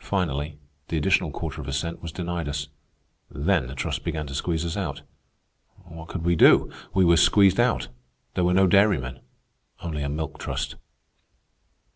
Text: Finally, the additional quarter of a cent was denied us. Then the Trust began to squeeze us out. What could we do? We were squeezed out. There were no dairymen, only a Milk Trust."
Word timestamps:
Finally, 0.00 0.58
the 0.88 0.96
additional 0.96 1.30
quarter 1.30 1.60
of 1.60 1.68
a 1.68 1.72
cent 1.72 2.02
was 2.02 2.10
denied 2.10 2.48
us. 2.48 2.66
Then 3.30 3.68
the 3.68 3.76
Trust 3.76 4.02
began 4.02 4.26
to 4.26 4.34
squeeze 4.34 4.64
us 4.66 4.76
out. 4.76 5.02
What 5.84 6.08
could 6.08 6.24
we 6.26 6.34
do? 6.34 6.72
We 6.92 7.04
were 7.04 7.16
squeezed 7.16 7.60
out. 7.60 7.86
There 8.34 8.42
were 8.42 8.52
no 8.52 8.66
dairymen, 8.66 9.20
only 9.80 10.02
a 10.02 10.08
Milk 10.08 10.40
Trust." 10.40 10.74